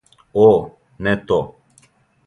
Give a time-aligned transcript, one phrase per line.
[0.45, 0.47] О,
[1.07, 1.39] не то.